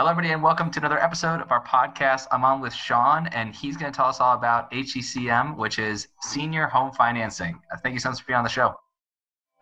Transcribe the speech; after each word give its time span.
Hello, 0.00 0.08
everybody, 0.12 0.32
and 0.32 0.42
welcome 0.42 0.70
to 0.70 0.78
another 0.78 0.98
episode 0.98 1.42
of 1.42 1.52
our 1.52 1.62
podcast. 1.62 2.26
I'm 2.32 2.42
on 2.42 2.62
with 2.62 2.72
Sean, 2.72 3.26
and 3.34 3.54
he's 3.54 3.76
going 3.76 3.92
to 3.92 3.94
tell 3.94 4.06
us 4.06 4.18
all 4.18 4.34
about 4.34 4.72
HECM, 4.72 5.58
which 5.58 5.78
is 5.78 6.08
Senior 6.22 6.68
Home 6.68 6.90
Financing. 6.90 7.60
Uh, 7.70 7.76
thank 7.82 7.92
you 7.92 8.00
so 8.00 8.08
much 8.08 8.20
for 8.20 8.26
being 8.28 8.38
on 8.38 8.42
the 8.42 8.48
show. 8.48 8.74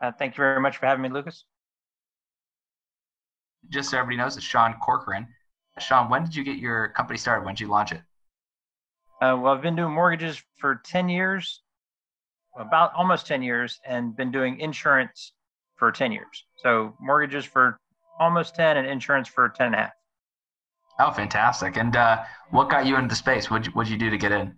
Uh, 0.01 0.13
thank 0.17 0.35
you 0.35 0.37
very 0.37 0.61
much 0.61 0.77
for 0.77 0.87
having 0.87 1.03
me, 1.03 1.09
Lucas. 1.09 1.45
Just 3.69 3.91
so 3.91 3.99
everybody 3.99 4.19
knows, 4.19 4.37
it's 4.37 4.47
Sean 4.47 4.75
Corcoran. 4.75 5.27
Sean, 5.81 6.09
when 6.09 6.23
did 6.23 6.37
you 6.37 6.45
get 6.45 6.59
your 6.59 6.91
company 6.91 7.19
started? 7.19 7.45
When 7.45 7.57
did 7.57 7.63
you 7.63 7.67
launch 7.67 7.91
it? 7.91 8.03
Uh, 9.21 9.37
well, 9.43 9.55
I've 9.55 9.63
been 9.63 9.75
doing 9.75 9.93
mortgages 9.93 10.41
for 10.61 10.81
10 10.85 11.09
years, 11.09 11.63
about 12.57 12.93
almost 12.95 13.27
10 13.27 13.43
years, 13.43 13.81
and 13.85 14.17
been 14.17 14.31
doing 14.31 14.61
insurance 14.61 15.33
for 15.75 15.91
10 15.91 16.13
years. 16.13 16.45
So 16.59 16.95
mortgages 17.01 17.45
for 17.45 17.81
almost 18.21 18.55
10 18.55 18.77
and 18.77 18.87
insurance 18.87 19.27
for 19.27 19.49
10 19.49 19.67
and 19.67 19.75
a 19.75 19.79
half. 19.79 19.93
Oh, 20.99 21.13
fantastic! 21.13 21.77
And 21.77 21.95
uh, 21.95 22.25
what 22.51 22.69
got 22.71 22.87
you 22.87 22.97
into 22.97 23.09
the 23.09 23.15
space? 23.15 23.51
What 23.51 23.67
what'd 23.67 23.91
you 23.91 23.99
do 23.99 24.11
to 24.11 24.19
get 24.19 24.33
in? 24.33 24.55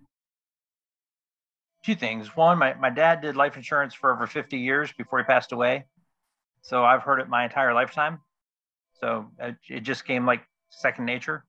Two 1.85 1.95
things. 1.95 2.37
One, 2.37 2.59
my, 2.59 2.75
my 2.75 2.91
dad 2.91 3.23
did 3.23 3.37
life 3.37 3.57
insurance 3.57 3.95
for 3.95 4.13
over 4.13 4.27
50 4.27 4.59
years 4.59 4.93
before 4.93 5.19
he 5.19 5.25
passed 5.25 5.53
away. 5.53 5.87
So 6.61 6.85
I've 6.85 7.03
heard 7.03 7.21
it 7.21 7.29
my 7.29 7.45
entire 7.45 7.73
lifetime. 7.73 8.21
So 9.01 9.31
it, 9.39 9.57
it 9.69 9.81
just 9.81 10.05
came 10.05 10.27
like 10.27 10.43
second 10.69 11.07
nature. 11.07 11.47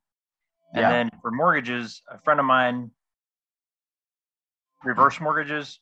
And 0.73 0.84
yeah. 0.84 0.90
then 0.90 1.09
for 1.22 1.31
mortgages, 1.31 2.02
a 2.09 2.17
friend 2.20 2.39
of 2.39 2.45
mine 2.45 2.92
reverse 4.84 5.20
mortgages, 5.20 5.80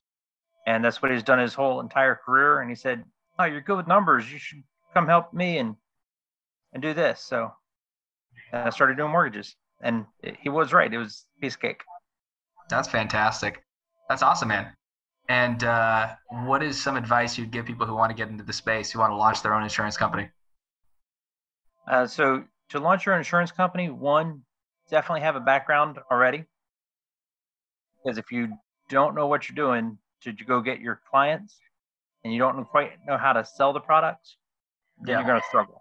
and 0.65 0.83
that's 0.83 1.01
what 1.01 1.11
he's 1.11 1.23
done 1.23 1.39
his 1.39 1.53
whole 1.53 1.79
entire 1.79 2.15
career. 2.15 2.61
And 2.61 2.69
he 2.69 2.75
said, 2.75 3.03
"Oh, 3.37 3.45
you're 3.45 3.61
good 3.61 3.77
with 3.77 3.87
numbers. 3.87 4.31
You 4.31 4.39
should 4.39 4.63
come 4.93 5.07
help 5.07 5.31
me 5.31 5.59
and 5.59 5.75
and 6.73 6.81
do 6.81 6.93
this." 6.93 7.21
So 7.21 7.51
and 8.51 8.67
I 8.67 8.69
started 8.69 8.97
doing 8.97 9.11
mortgages. 9.11 9.55
And 9.81 10.05
he 10.41 10.49
was 10.49 10.73
right. 10.73 10.93
It 10.93 10.97
was 10.97 11.25
piece 11.41 11.55
of 11.55 11.61
cake. 11.61 11.81
That's 12.69 12.87
fantastic. 12.87 13.63
That's 14.09 14.21
awesome, 14.21 14.49
man. 14.49 14.73
And 15.29 15.63
uh, 15.63 16.15
what 16.29 16.63
is 16.63 16.81
some 16.81 16.97
advice 16.97 17.37
you'd 17.37 17.51
give 17.51 17.65
people 17.65 17.85
who 17.85 17.95
want 17.95 18.09
to 18.09 18.15
get 18.15 18.29
into 18.29 18.43
the 18.43 18.53
space, 18.53 18.91
who 18.91 18.99
want 18.99 19.11
to 19.11 19.15
launch 19.15 19.43
their 19.43 19.53
own 19.53 19.63
insurance 19.63 19.95
company? 19.95 20.29
Uh, 21.87 22.07
so, 22.07 22.43
to 22.69 22.79
launch 22.79 23.05
your 23.05 23.15
insurance 23.15 23.51
company, 23.51 23.89
one, 23.89 24.41
definitely 24.89 25.21
have 25.21 25.35
a 25.35 25.39
background 25.39 25.99
already. 26.11 26.45
Because 28.03 28.17
if 28.17 28.31
you 28.31 28.49
don't 28.89 29.15
know 29.15 29.27
what 29.27 29.47
you're 29.47 29.55
doing 29.55 29.97
to 30.23 30.33
go 30.33 30.61
get 30.61 30.79
your 30.79 30.99
clients 31.09 31.55
and 32.23 32.33
you 32.33 32.39
don't 32.39 32.65
quite 32.65 32.93
know 33.07 33.17
how 33.17 33.33
to 33.33 33.45
sell 33.45 33.71
the 33.71 33.79
products, 33.79 34.37
then 35.01 35.13
yeah. 35.13 35.19
you're 35.19 35.27
going 35.27 35.39
to 35.39 35.47
struggle. 35.47 35.78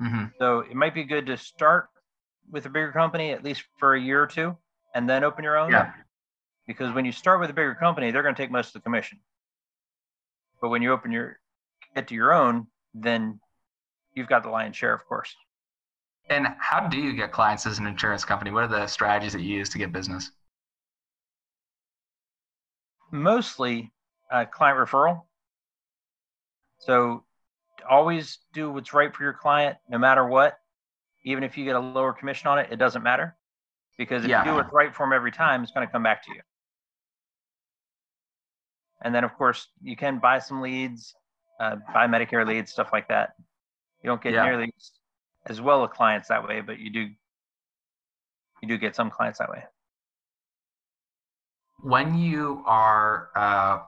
Mm-hmm. 0.00 0.24
So 0.38 0.60
it 0.60 0.74
might 0.74 0.94
be 0.94 1.04
good 1.04 1.26
to 1.26 1.36
start 1.36 1.88
with 2.50 2.66
a 2.66 2.68
bigger 2.68 2.92
company 2.92 3.32
at 3.32 3.44
least 3.44 3.64
for 3.78 3.94
a 3.94 4.00
year 4.00 4.22
or 4.22 4.26
two, 4.26 4.56
and 4.94 5.08
then 5.08 5.24
open 5.24 5.44
your 5.44 5.56
own. 5.56 5.70
Yeah. 5.70 5.92
Because 6.66 6.94
when 6.94 7.04
you 7.04 7.12
start 7.12 7.40
with 7.40 7.50
a 7.50 7.54
bigger 7.54 7.74
company, 7.74 8.10
they're 8.10 8.22
going 8.22 8.34
to 8.34 8.40
take 8.40 8.50
most 8.50 8.68
of 8.68 8.72
the 8.74 8.80
commission. 8.80 9.18
But 10.60 10.68
when 10.68 10.82
you 10.82 10.92
open 10.92 11.12
your 11.12 11.38
get 11.94 12.08
to 12.08 12.14
your 12.14 12.32
own, 12.32 12.66
then 12.94 13.40
you've 14.14 14.28
got 14.28 14.42
the 14.42 14.50
lion's 14.50 14.76
share, 14.76 14.94
of 14.94 15.04
course. 15.06 15.34
And 16.30 16.46
how 16.58 16.86
do 16.86 16.98
you 16.98 17.14
get 17.14 17.32
clients 17.32 17.66
as 17.66 17.78
an 17.78 17.86
insurance 17.86 18.24
company? 18.24 18.50
What 18.50 18.64
are 18.64 18.68
the 18.68 18.86
strategies 18.86 19.32
that 19.32 19.40
you 19.40 19.56
use 19.56 19.70
to 19.70 19.78
get 19.78 19.92
business? 19.92 20.30
Mostly 23.10 23.90
uh, 24.30 24.44
client 24.44 24.78
referral. 24.78 25.22
So 26.80 27.24
always 27.88 28.38
do 28.52 28.70
what's 28.70 28.92
right 28.92 29.14
for 29.14 29.22
your 29.22 29.32
client 29.32 29.76
no 29.88 29.98
matter 29.98 30.26
what. 30.26 30.58
Even 31.24 31.44
if 31.44 31.58
you 31.58 31.64
get 31.64 31.76
a 31.76 31.80
lower 31.80 32.12
commission 32.12 32.48
on 32.48 32.58
it 32.58 32.68
it 32.70 32.76
doesn't 32.76 33.02
matter. 33.02 33.36
Because 33.96 34.24
if 34.24 34.30
yeah. 34.30 34.44
you 34.44 34.52
do 34.52 34.56
what's 34.56 34.72
right 34.72 34.94
for 34.94 35.04
them 35.04 35.12
every 35.12 35.32
time 35.32 35.62
it's 35.62 35.72
going 35.72 35.86
to 35.86 35.92
come 35.92 36.02
back 36.02 36.24
to 36.26 36.32
you. 36.34 36.40
And 39.02 39.14
then 39.14 39.24
of 39.24 39.34
course 39.34 39.68
you 39.82 39.96
can 39.96 40.18
buy 40.18 40.38
some 40.38 40.60
leads 40.60 41.14
uh, 41.60 41.76
buy 41.92 42.06
medicare 42.06 42.46
leads 42.46 42.70
stuff 42.70 42.90
like 42.92 43.08
that. 43.08 43.34
You 44.02 44.08
don't 44.08 44.22
get 44.22 44.32
yeah. 44.32 44.44
nearly 44.44 44.72
as 45.46 45.60
well 45.60 45.82
of 45.82 45.90
clients 45.90 46.28
that 46.28 46.46
way 46.46 46.60
but 46.60 46.78
you 46.78 46.90
do 46.90 47.08
you 48.62 48.68
do 48.68 48.78
get 48.78 48.96
some 48.96 49.10
clients 49.10 49.38
that 49.38 49.50
way. 49.50 49.64
When 51.80 52.18
you 52.18 52.62
are 52.66 53.28
uh, 53.36 53.78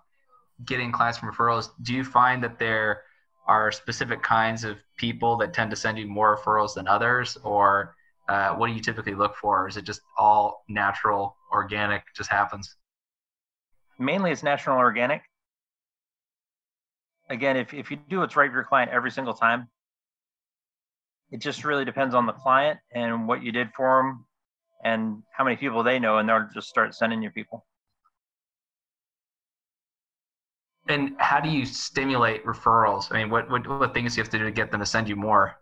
getting 0.64 0.92
clients 0.92 1.18
from 1.18 1.32
referrals 1.32 1.70
do 1.82 1.94
you 1.94 2.04
find 2.04 2.42
that 2.42 2.58
they're 2.58 3.02
are 3.46 3.72
specific 3.72 4.22
kinds 4.22 4.64
of 4.64 4.78
people 4.96 5.36
that 5.38 5.52
tend 5.52 5.70
to 5.70 5.76
send 5.76 5.98
you 5.98 6.06
more 6.06 6.36
referrals 6.36 6.74
than 6.74 6.86
others 6.86 7.36
or 7.42 7.94
uh, 8.28 8.54
what 8.54 8.68
do 8.68 8.72
you 8.72 8.80
typically 8.80 9.14
look 9.14 9.34
for? 9.36 9.66
Is 9.66 9.76
it 9.76 9.84
just 9.84 10.02
all 10.16 10.64
natural 10.68 11.36
organic 11.52 12.02
just 12.14 12.30
happens? 12.30 12.76
Mainly 13.98 14.30
it's 14.30 14.42
natural 14.42 14.78
organic. 14.78 15.22
Again 17.28 17.56
if, 17.56 17.74
if 17.74 17.90
you 17.90 17.98
do 18.08 18.18
what's 18.18 18.36
right 18.36 18.50
for 18.50 18.56
your 18.56 18.64
client 18.64 18.90
every 18.90 19.10
single 19.10 19.34
time 19.34 19.68
it 21.30 21.40
just 21.40 21.64
really 21.64 21.84
depends 21.84 22.14
on 22.14 22.26
the 22.26 22.32
client 22.32 22.78
and 22.92 23.28
what 23.28 23.42
you 23.42 23.52
did 23.52 23.68
for 23.76 24.02
them 24.02 24.26
and 24.84 25.22
how 25.32 25.44
many 25.44 25.56
people 25.56 25.82
they 25.82 25.98
know 25.98 26.18
and 26.18 26.28
they'll 26.28 26.48
just 26.52 26.68
start 26.68 26.94
sending 26.94 27.22
you 27.22 27.30
people 27.30 27.64
and 30.90 31.14
how 31.18 31.40
do 31.40 31.48
you 31.48 31.64
stimulate 31.64 32.44
referrals? 32.44 33.12
I 33.12 33.18
mean, 33.18 33.30
what, 33.30 33.50
what, 33.50 33.66
what 33.66 33.94
things 33.94 34.14
do 34.14 34.18
you 34.18 34.22
have 34.22 34.30
to 34.30 34.38
do 34.38 34.44
to 34.44 34.50
get 34.50 34.70
them 34.70 34.80
to 34.80 34.86
send 34.86 35.08
you 35.08 35.16
more? 35.16 35.56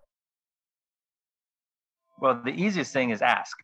Well, 2.21 2.41
the 2.45 2.51
easiest 2.51 2.93
thing 2.93 3.11
is 3.11 3.23
ask. 3.23 3.57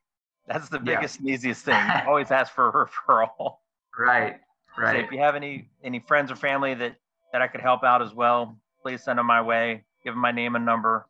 That's 0.47 0.69
the 0.69 0.79
biggest 0.79 1.17
yeah. 1.17 1.21
and 1.21 1.31
easiest 1.31 1.65
thing. 1.65 1.81
Always 2.07 2.31
ask 2.31 2.53
for 2.53 2.69
a 2.69 2.87
referral. 2.87 3.57
Right. 3.99 4.37
Right. 4.77 5.03
So 5.03 5.07
if 5.07 5.13
you 5.13 5.21
have 5.21 5.37
any 5.37 5.69
any 5.85 6.01
friends 6.01 6.33
or 6.33 6.35
family 6.35 6.75
that 6.75 6.97
that 7.33 7.41
I 7.41 7.47
could 7.47 7.61
help 7.61 7.85
out 7.85 8.03
as 8.03 8.13
well, 8.13 8.59
please 8.83 9.05
send 9.05 9.21
them 9.21 9.27
my 9.27 9.41
way. 9.41 9.85
Give 10.03 10.15
them 10.15 10.21
my 10.21 10.33
name 10.33 10.57
and 10.57 10.67
number. 10.67 11.07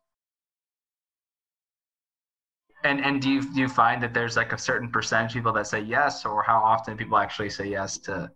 And 2.83 3.03
and 3.03 3.19
do 3.19 3.31
you 3.31 3.41
do 3.41 3.61
you 3.61 3.67
find 3.67 4.03
that 4.03 4.13
there's 4.13 4.37
like 4.37 4.53
a 4.53 4.57
certain 4.59 4.91
percentage 4.91 5.31
of 5.31 5.33
people 5.37 5.53
that 5.53 5.65
say 5.65 5.79
yes, 5.79 6.25
or 6.25 6.43
how 6.43 6.59
often 6.59 6.95
people 6.95 7.17
actually 7.17 7.49
say 7.49 7.67
yes 7.67 7.97
to 7.99 8.31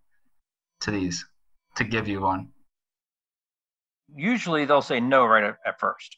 to 0.82 0.90
these? 0.90 1.24
To 1.80 1.84
give 1.84 2.08
you 2.08 2.22
one? 2.22 2.50
Usually 4.16 4.66
they'll 4.66 4.82
say 4.82 5.00
no 5.00 5.26
right 5.26 5.44
at, 5.44 5.58
at 5.66 5.80
first. 5.80 6.18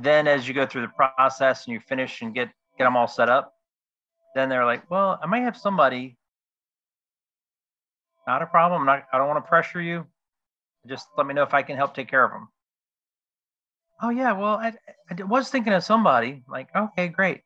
Then 0.00 0.26
as 0.26 0.46
you 0.46 0.54
go 0.54 0.66
through 0.66 0.82
the 0.82 0.88
process 1.16 1.66
and 1.66 1.74
you 1.74 1.80
finish 1.80 2.22
and 2.22 2.34
get 2.34 2.48
get 2.78 2.84
them 2.84 2.96
all 2.96 3.08
set 3.08 3.28
up, 3.28 3.54
then 4.34 4.48
they're 4.48 4.64
like, 4.64 4.90
"Well, 4.90 5.18
I 5.22 5.26
might 5.26 5.42
have 5.42 5.56
somebody. 5.56 6.16
Not 8.26 8.42
a 8.42 8.46
problem. 8.46 8.86
Not. 8.86 9.04
I 9.12 9.18
don't 9.18 9.28
want 9.28 9.44
to 9.44 9.48
pressure 9.48 9.80
you. 9.82 10.06
Just 10.86 11.08
let 11.16 11.26
me 11.26 11.34
know 11.34 11.42
if 11.42 11.54
I 11.54 11.62
can 11.62 11.76
help 11.76 11.94
take 11.94 12.08
care 12.08 12.24
of 12.24 12.30
them." 12.30 12.48
Oh 14.02 14.10
yeah, 14.10 14.32
well, 14.32 14.54
I, 14.54 14.72
I 15.10 15.22
was 15.24 15.50
thinking 15.50 15.72
of 15.74 15.84
somebody. 15.84 16.42
Like, 16.48 16.68
okay, 16.74 17.08
great. 17.08 17.42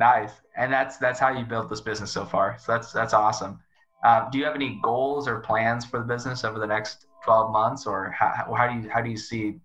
Nice, 0.00 0.32
and 0.56 0.72
that's 0.72 0.96
that's 0.96 1.20
how 1.20 1.28
you 1.28 1.44
built 1.44 1.68
this 1.68 1.82
business 1.82 2.10
so 2.10 2.24
far. 2.24 2.56
So 2.58 2.72
that's 2.72 2.90
that's 2.90 3.12
awesome. 3.12 3.60
Uh, 4.02 4.30
do 4.30 4.38
you 4.38 4.46
have 4.46 4.54
any 4.54 4.80
goals 4.82 5.28
or 5.28 5.40
plans 5.40 5.84
for 5.84 5.98
the 5.98 6.06
business 6.06 6.42
over 6.42 6.58
the 6.58 6.66
next 6.66 7.04
12 7.26 7.52
months, 7.52 7.86
or 7.86 8.10
how, 8.18 8.54
how 8.56 8.66
do 8.66 8.80
you 8.80 8.88
how 8.88 9.02
do 9.02 9.10
you 9.10 9.18
see 9.18 9.60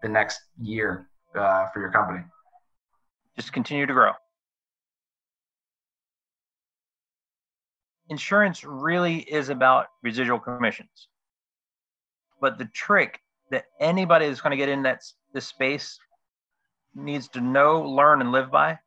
the 0.00 0.08
next 0.08 0.40
year 0.60 1.08
uh, 1.34 1.66
for 1.70 1.80
your 1.80 1.90
company? 1.90 2.20
Just 3.34 3.52
continue 3.52 3.84
to 3.84 3.92
grow. 3.92 4.12
Insurance 8.08 8.62
really 8.62 9.16
is 9.16 9.48
about 9.48 9.86
residual 10.04 10.38
commissions, 10.38 11.08
but 12.40 12.56
the 12.56 12.66
trick 12.66 13.18
that 13.50 13.64
anybody 13.80 14.28
that's 14.28 14.40
going 14.40 14.52
to 14.52 14.56
get 14.56 14.68
in 14.68 14.84
that 14.84 15.02
this 15.34 15.48
space 15.48 15.98
needs 16.94 17.26
to 17.30 17.40
know, 17.40 17.82
learn, 17.82 18.20
and 18.20 18.30
live 18.30 18.48
by 18.48 18.78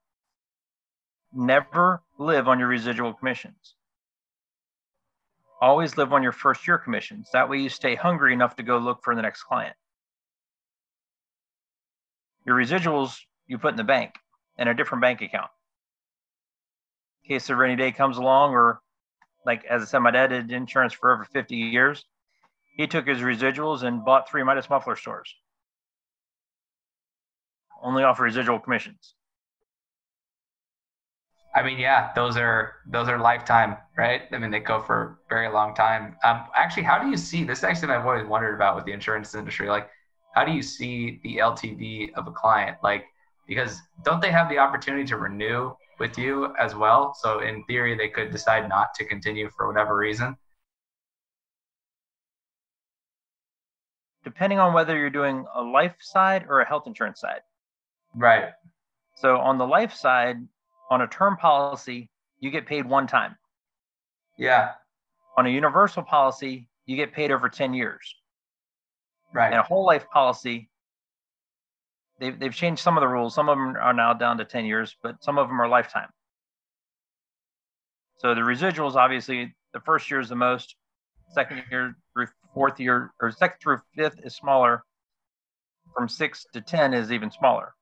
Never 1.37 2.01
live 2.17 2.47
on 2.47 2.59
your 2.59 2.69
residual 2.69 3.13
commissions. 3.13 3.75
Always 5.61 5.97
live 5.97 6.13
on 6.13 6.23
your 6.23 6.31
first 6.31 6.65
year 6.65 6.77
commissions. 6.77 7.29
That 7.33 7.49
way 7.49 7.57
you 7.59 7.67
stay 7.67 7.95
hungry 7.95 8.31
enough 8.31 8.55
to 8.55 8.63
go 8.63 8.77
look 8.77 9.03
for 9.03 9.13
the 9.15 9.21
next 9.21 9.43
client. 9.43 9.75
Your 12.45 12.55
residuals 12.55 13.17
you 13.47 13.57
put 13.57 13.71
in 13.71 13.77
the 13.77 13.83
bank 13.83 14.13
in 14.57 14.69
a 14.69 14.73
different 14.73 15.01
bank 15.01 15.21
account. 15.21 15.49
In 17.23 17.35
case 17.35 17.49
a 17.49 17.55
rainy 17.55 17.75
day 17.75 17.91
comes 17.91 18.17
along, 18.17 18.53
or 18.53 18.79
like 19.45 19.65
as 19.65 19.81
I 19.81 19.85
said, 19.85 19.99
my 19.99 20.11
dad 20.11 20.27
did 20.27 20.51
insurance 20.51 20.93
for 20.93 21.13
over 21.13 21.25
50 21.25 21.53
years. 21.53 22.05
He 22.77 22.87
took 22.87 23.07
his 23.07 23.19
residuals 23.19 23.83
and 23.83 24.05
bought 24.05 24.29
three 24.29 24.43
Midas 24.43 24.69
muffler 24.69 24.95
stores. 24.95 25.33
Only 27.81 28.03
offer 28.03 28.23
residual 28.23 28.59
commissions. 28.59 29.15
I 31.55 31.63
mean, 31.63 31.79
yeah, 31.79 32.11
those 32.15 32.35
are 32.35 32.73
those 32.85 33.07
are 33.07 33.17
lifetime, 33.17 33.77
right? 33.97 34.23
I 34.33 34.37
mean, 34.37 34.51
they 34.51 34.59
go 34.59 34.81
for 34.81 35.01
a 35.01 35.29
very 35.29 35.49
long 35.49 35.73
time. 35.73 36.17
Um, 36.25 36.43
actually, 36.53 36.83
how 36.83 37.01
do 37.01 37.09
you 37.09 37.15
see 37.15 37.45
this? 37.45 37.59
Is 37.59 37.63
actually, 37.63 37.93
I've 37.93 38.05
always 38.05 38.27
wondered 38.27 38.55
about 38.55 38.75
with 38.75 38.83
the 38.83 38.91
insurance 38.91 39.33
industry. 39.33 39.69
Like, 39.69 39.89
how 40.33 40.43
do 40.43 40.51
you 40.51 40.61
see 40.61 41.21
the 41.23 41.37
LTV 41.37 42.13
of 42.15 42.27
a 42.27 42.31
client? 42.31 42.77
Like, 42.83 43.05
because 43.47 43.81
don't 44.03 44.21
they 44.21 44.31
have 44.31 44.49
the 44.49 44.57
opportunity 44.57 45.05
to 45.05 45.15
renew 45.15 45.71
with 45.97 46.17
you 46.17 46.53
as 46.59 46.75
well? 46.75 47.15
So 47.21 47.39
in 47.39 47.63
theory, 47.63 47.95
they 47.95 48.09
could 48.09 48.31
decide 48.31 48.67
not 48.67 48.93
to 48.95 49.05
continue 49.05 49.49
for 49.55 49.65
whatever 49.65 49.95
reason. 49.95 50.35
Depending 54.25 54.59
on 54.59 54.73
whether 54.73 54.97
you're 54.97 55.09
doing 55.09 55.45
a 55.55 55.61
life 55.61 55.95
side 56.01 56.47
or 56.49 56.59
a 56.59 56.67
health 56.67 56.83
insurance 56.85 57.21
side. 57.21 57.41
Right. 58.13 58.49
So 59.15 59.37
on 59.37 59.57
the 59.57 59.65
life 59.65 59.93
side, 59.93 60.37
on 60.89 61.01
a 61.01 61.07
term 61.07 61.37
policy, 61.37 62.09
you 62.39 62.51
get 62.51 62.65
paid 62.65 62.85
one 62.85 63.07
time. 63.07 63.35
Yeah. 64.37 64.71
On 65.37 65.45
a 65.45 65.49
universal 65.49 66.03
policy, 66.03 66.67
you 66.85 66.95
get 66.95 67.13
paid 67.13 67.31
over 67.31 67.49
10 67.49 67.73
years. 67.73 68.15
Right. 69.33 69.47
And 69.47 69.55
a 69.55 69.63
whole 69.63 69.85
life 69.85 70.09
policy, 70.09 70.69
they've, 72.19 72.37
they've 72.39 72.53
changed 72.53 72.81
some 72.81 72.97
of 72.97 73.01
the 73.01 73.07
rules. 73.07 73.33
Some 73.33 73.49
of 73.49 73.57
them 73.57 73.75
are 73.75 73.93
now 73.93 74.13
down 74.13 74.37
to 74.37 74.45
10 74.45 74.65
years, 74.65 74.95
but 75.01 75.23
some 75.23 75.37
of 75.37 75.47
them 75.47 75.59
are 75.59 75.67
lifetime. 75.67 76.09
So 78.17 78.33
the 78.33 78.41
residuals, 78.41 78.95
obviously, 78.95 79.55
the 79.73 79.81
first 79.81 80.09
year 80.09 80.19
is 80.19 80.29
the 80.29 80.35
most, 80.35 80.75
second 81.33 81.63
year 81.69 81.95
through 82.13 82.27
fourth 82.53 82.79
year, 82.79 83.11
or 83.21 83.31
second 83.31 83.57
through 83.61 83.79
fifth 83.95 84.19
is 84.23 84.35
smaller. 84.35 84.83
From 85.93 86.07
six 86.07 86.45
to 86.53 86.61
10 86.61 86.93
is 86.93 87.11
even 87.11 87.31
smaller. 87.31 87.73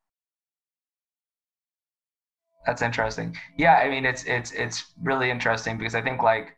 That's 2.65 2.81
interesting. 2.81 3.35
Yeah, 3.57 3.75
I 3.75 3.89
mean, 3.89 4.05
it's 4.05 4.23
it's 4.23 4.51
it's 4.51 4.93
really 5.01 5.29
interesting 5.29 5.77
because 5.77 5.95
I 5.95 6.01
think 6.01 6.21
like, 6.21 6.55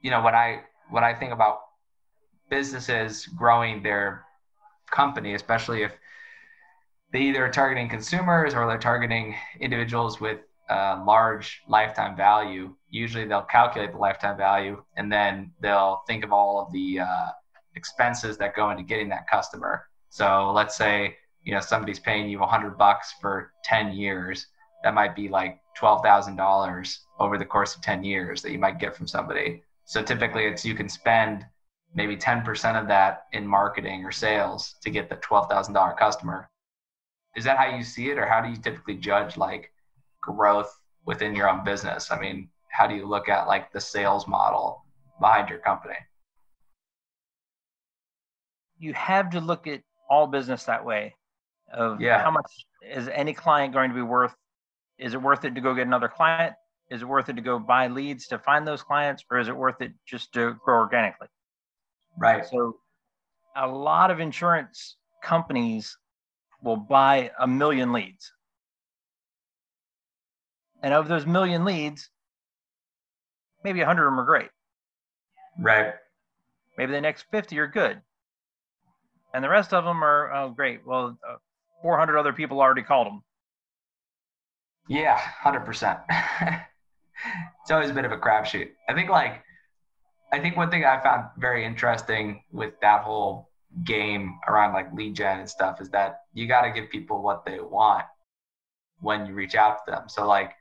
you 0.00 0.10
know, 0.10 0.22
when 0.22 0.34
I 0.34 0.62
when 0.90 1.04
I 1.04 1.14
think 1.14 1.32
about 1.32 1.60
businesses 2.48 3.26
growing 3.26 3.82
their 3.82 4.24
company, 4.90 5.34
especially 5.34 5.82
if 5.82 5.92
they 7.12 7.20
either 7.20 7.44
are 7.44 7.50
targeting 7.50 7.88
consumers 7.88 8.54
or 8.54 8.66
they're 8.66 8.78
targeting 8.78 9.34
individuals 9.60 10.20
with 10.20 10.40
uh, 10.70 11.02
large 11.06 11.60
lifetime 11.68 12.16
value. 12.16 12.74
Usually 12.88 13.26
they'll 13.26 13.42
calculate 13.42 13.92
the 13.92 13.98
lifetime 13.98 14.36
value 14.36 14.82
and 14.96 15.12
then 15.12 15.52
they'll 15.60 16.02
think 16.06 16.24
of 16.24 16.32
all 16.32 16.64
of 16.64 16.72
the 16.72 17.00
uh, 17.00 17.28
expenses 17.74 18.38
that 18.38 18.54
go 18.54 18.70
into 18.70 18.82
getting 18.82 19.08
that 19.10 19.28
customer. 19.28 19.86
So 20.08 20.50
let's 20.54 20.76
say 20.76 21.16
you 21.42 21.52
know 21.52 21.60
somebody's 21.60 21.98
paying 21.98 22.28
you 22.28 22.38
100 22.38 22.78
bucks 22.78 23.14
for 23.20 23.52
10 23.64 23.92
years. 23.92 24.46
That 24.82 24.94
might 24.94 25.14
be 25.14 25.28
like 25.28 25.60
$12,000 25.78 26.98
over 27.18 27.38
the 27.38 27.44
course 27.44 27.74
of 27.74 27.82
10 27.82 28.04
years 28.04 28.42
that 28.42 28.52
you 28.52 28.58
might 28.58 28.78
get 28.78 28.96
from 28.96 29.06
somebody. 29.06 29.62
So 29.84 30.02
typically 30.02 30.44
it's 30.44 30.64
you 30.64 30.74
can 30.74 30.88
spend 30.88 31.46
maybe 31.94 32.16
10% 32.16 32.80
of 32.80 32.88
that 32.88 33.26
in 33.32 33.46
marketing 33.46 34.04
or 34.04 34.12
sales 34.12 34.76
to 34.82 34.90
get 34.90 35.08
the 35.08 35.16
$12,000 35.16 35.96
customer. 35.96 36.50
Is 37.36 37.44
that 37.44 37.58
how 37.58 37.74
you 37.74 37.82
see 37.82 38.10
it, 38.10 38.18
or 38.18 38.26
how 38.26 38.40
do 38.42 38.50
you 38.50 38.56
typically 38.56 38.96
judge 38.96 39.36
like 39.36 39.72
growth 40.20 40.78
within 41.06 41.34
your 41.34 41.48
own 41.48 41.64
business? 41.64 42.10
I 42.10 42.18
mean, 42.18 42.48
how 42.70 42.86
do 42.86 42.94
you 42.94 43.06
look 43.06 43.28
at 43.28 43.46
like 43.46 43.72
the 43.72 43.80
sales 43.80 44.26
model 44.26 44.84
behind 45.20 45.48
your 45.48 45.58
company? 45.58 45.94
You 48.78 48.92
have 48.94 49.30
to 49.30 49.40
look 49.40 49.66
at 49.66 49.80
all 50.10 50.26
business 50.26 50.64
that 50.64 50.84
way 50.84 51.14
of 51.72 52.00
yeah. 52.00 52.22
how 52.22 52.30
much 52.30 52.50
is 52.82 53.08
any 53.08 53.32
client 53.32 53.72
going 53.72 53.88
to 53.90 53.94
be 53.94 54.02
worth? 54.02 54.34
Is 54.98 55.14
it 55.14 55.22
worth 55.22 55.44
it 55.44 55.54
to 55.54 55.60
go 55.60 55.74
get 55.74 55.86
another 55.86 56.08
client? 56.08 56.54
Is 56.90 57.02
it 57.02 57.08
worth 57.08 57.28
it 57.28 57.34
to 57.34 57.42
go 57.42 57.58
buy 57.58 57.88
leads 57.88 58.26
to 58.28 58.38
find 58.38 58.66
those 58.66 58.82
clients, 58.82 59.24
or 59.30 59.38
is 59.38 59.48
it 59.48 59.56
worth 59.56 59.80
it 59.80 59.92
just 60.06 60.32
to 60.34 60.56
grow 60.64 60.76
organically? 60.76 61.28
Right. 62.18 62.46
So 62.46 62.76
a 63.56 63.66
lot 63.66 64.10
of 64.10 64.20
insurance 64.20 64.96
companies 65.22 65.96
will 66.62 66.76
buy 66.76 67.30
a 67.38 67.46
million 67.46 67.92
leads. 67.92 68.32
And 70.82 70.92
of 70.92 71.08
those 71.08 71.26
million 71.26 71.64
leads, 71.64 72.10
maybe 73.64 73.80
100 73.80 74.06
of 74.06 74.12
them 74.12 74.20
are 74.20 74.24
great. 74.24 74.50
Right. 75.58 75.94
Maybe 76.76 76.92
the 76.92 77.00
next 77.00 77.26
50 77.30 77.58
are 77.58 77.66
good. 77.66 78.00
And 79.34 79.42
the 79.42 79.48
rest 79.48 79.72
of 79.72 79.84
them 79.84 80.02
are, 80.02 80.32
oh, 80.32 80.50
great. 80.50 80.86
Well, 80.86 81.18
uh, 81.28 81.36
400 81.82 82.18
other 82.18 82.32
people 82.32 82.60
already 82.60 82.82
called 82.82 83.06
them. 83.06 83.22
Yeah, 84.88 85.18
100%. 85.44 86.00
it's 87.62 87.70
always 87.70 87.90
a 87.90 87.94
bit 87.94 88.04
of 88.04 88.12
a 88.12 88.18
crapshoot. 88.18 88.70
I 88.88 88.94
think, 88.94 89.08
like, 89.10 89.42
I 90.32 90.40
think 90.40 90.56
one 90.56 90.70
thing 90.70 90.84
I 90.84 91.00
found 91.00 91.26
very 91.38 91.64
interesting 91.64 92.42
with 92.52 92.72
that 92.80 93.02
whole 93.02 93.50
game 93.84 94.38
around 94.48 94.72
like 94.72 94.92
lead 94.92 95.14
gen 95.14 95.40
and 95.40 95.48
stuff 95.48 95.80
is 95.80 95.88
that 95.90 96.20
you 96.32 96.46
got 96.46 96.62
to 96.62 96.70
give 96.70 96.90
people 96.90 97.22
what 97.22 97.44
they 97.44 97.60
want 97.60 98.04
when 99.00 99.26
you 99.26 99.34
reach 99.34 99.54
out 99.54 99.78
to 99.86 99.92
them. 99.92 100.08
So 100.08 100.26
like, 100.26 100.52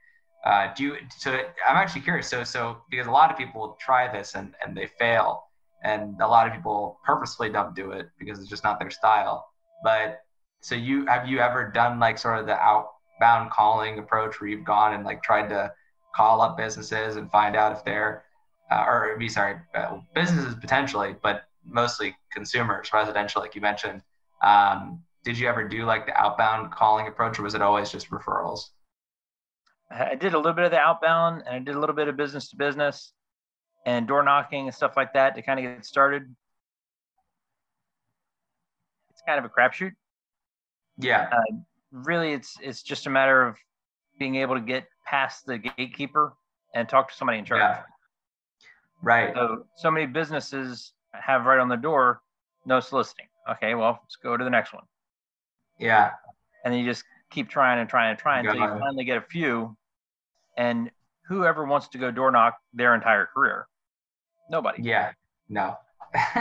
uh, 0.46 0.74
do 0.76 0.84
you? 0.84 0.96
So 1.18 1.32
I'm 1.32 1.78
actually 1.78 2.02
curious. 2.02 2.28
So 2.28 2.44
so 2.44 2.78
because 2.90 3.08
a 3.08 3.12
lot 3.12 3.32
of 3.32 3.38
people 3.38 3.78
try 3.80 4.12
this 4.12 4.34
and 4.36 4.54
and 4.66 4.76
they 4.76 4.88
fail, 4.88 5.44
and 5.84 6.20
a 6.20 6.28
lot 6.28 6.48
of 6.48 6.54
people 6.54 7.00
purposefully 7.06 7.50
don't 7.50 7.76
do 7.76 7.92
it 7.92 8.10
because 8.18 8.40
it's 8.40 8.50
just 8.50 8.64
not 8.64 8.80
their 8.80 8.90
style. 8.90 9.48
But 9.84 10.22
so 10.62 10.74
you 10.76 11.06
have 11.06 11.28
you 11.28 11.40
ever 11.40 11.72
done 11.72 12.00
like 12.00 12.18
sort 12.18 12.40
of 12.40 12.48
the 12.48 12.56
outbound 13.22 13.52
calling 13.52 14.00
approach 14.00 14.40
where 14.40 14.50
you've 14.50 14.66
gone 14.66 14.94
and 14.94 15.04
like 15.04 15.22
tried 15.22 15.48
to 15.50 15.72
call 16.16 16.42
up 16.42 16.58
businesses 16.58 17.16
and 17.16 17.30
find 17.32 17.56
out 17.56 17.72
if 17.72 17.86
they're 17.86 18.24
uh, 18.72 18.86
or 18.88 19.18
be 19.18 19.28
sorry, 19.28 19.58
uh, 19.76 19.98
businesses 20.16 20.56
potentially, 20.56 21.16
but 21.22 21.44
mostly 21.66 22.16
consumers, 22.32 22.90
residential, 22.94 23.42
like 23.42 23.54
you 23.54 23.60
mentioned. 23.60 24.02
Um, 24.42 25.04
did 25.24 25.38
you 25.38 25.48
ever 25.48 25.68
do 25.68 25.84
like 25.84 26.06
the 26.06 26.16
outbound 26.16 26.72
calling 26.72 27.08
approach, 27.08 27.38
or 27.38 27.44
was 27.44 27.54
it 27.54 27.62
always 27.62 27.92
just 27.92 28.10
referrals? 28.10 28.70
I 29.92 30.16
did 30.16 30.34
a 30.34 30.38
little 30.38 30.54
bit 30.54 30.64
of 30.64 30.72
the 30.72 30.80
outbound, 30.80 31.44
and 31.46 31.54
I 31.54 31.60
did 31.60 31.76
a 31.76 31.80
little 31.80 31.96
bit 31.96 32.08
of 32.08 32.16
business 32.16 32.50
to 32.50 32.56
business, 32.56 33.12
and 33.86 34.08
door 34.08 34.24
knocking 34.24 34.68
and 34.68 34.76
stuff 34.76 34.94
like 34.96 35.14
that 35.14 35.36
to 35.36 35.42
kind 35.42 35.60
of 35.60 35.66
get 35.66 35.86
started. 35.86 36.34
It's 39.10 39.22
kind 39.28 39.38
of 39.38 39.44
a 39.44 39.50
crapshoot. 39.50 39.92
Yeah. 40.98 41.30
Uh, 41.30 41.58
really, 41.92 42.34
it's 42.34 42.58
it's 42.62 42.82
just 42.82 43.08
a 43.08 43.10
matter 43.10 43.46
of 43.46 43.56
being 44.20 44.36
able 44.36 44.56
to 44.56 44.62
get 44.62 44.86
past 45.06 45.46
the 45.46 45.58
gatekeeper 45.58 46.34
and 46.76 46.88
talk 46.88 47.10
to 47.10 47.16
somebody 47.16 47.40
in 47.40 47.46
charge. 47.46 47.60
Yeah. 47.60 47.82
Right. 49.02 49.34
So 49.34 49.66
so 49.78 49.92
many 49.92 50.06
businesses 50.06 50.94
have 51.14 51.46
right 51.46 51.60
on 51.60 51.70
the 51.70 51.76
door, 51.76 52.22
no 52.66 52.80
soliciting. 52.80 53.28
Okay, 53.50 53.76
well, 53.76 54.00
let's 54.04 54.16
go 54.16 54.38
to 54.38 54.44
the 54.44 54.50
next 54.50 54.74
one. 54.74 54.84
Yeah. 55.80 56.12
And 56.64 56.74
then 56.74 56.80
you 56.80 56.86
just 56.86 57.04
keep 57.32 57.50
trying 57.50 57.80
and 57.80 57.90
trying 57.90 58.12
and 58.12 58.20
trying 58.20 58.46
until 58.46 58.62
you 58.62 58.80
finally 58.80 59.04
get 59.04 59.18
a 59.18 59.22
few. 59.22 59.76
And 60.58 60.92
whoever 61.28 61.66
wants 61.66 61.88
to 61.90 61.98
go 61.98 62.12
door 62.12 62.32
knock 62.32 62.58
their 62.74 62.94
entire 62.94 63.28
career? 63.34 63.68
Nobody. 64.50 64.84
Yeah. 64.84 65.12
No. 65.50 65.78